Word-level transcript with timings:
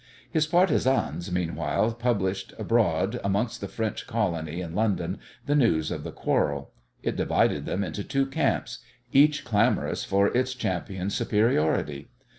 His 0.31 0.47
partisans 0.47 1.31
meanwhile 1.31 1.93
published 1.93 2.55
abroad 2.57 3.19
amongst 3.23 3.61
the 3.61 3.67
French 3.67 4.07
colony 4.07 4.59
in 4.59 4.73
London 4.73 5.19
the 5.45 5.53
news 5.53 5.91
of 5.91 6.03
the 6.03 6.11
quarrel. 6.11 6.71
It 7.03 7.15
divided 7.15 7.67
them 7.67 7.83
into 7.83 8.03
two 8.03 8.25
camps, 8.25 8.79
each 9.13 9.45
clamorous 9.45 10.03
for 10.03 10.35
its 10.35 10.55
champion's 10.55 11.13
superiority. 11.13 12.07